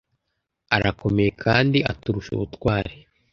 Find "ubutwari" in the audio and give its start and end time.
2.35-2.95